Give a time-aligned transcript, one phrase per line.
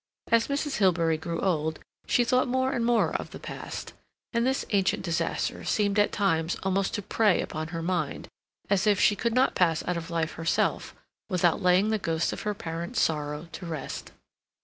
[0.31, 0.77] As Mrs.
[0.77, 3.93] Hilbery grew old she thought more and more of the past,
[4.33, 8.27] and this ancient disaster seemed at times almost to prey upon her mind,
[8.67, 10.95] as if she could not pass out of life herself
[11.29, 14.11] without laying the ghost of her parent's sorrow to rest.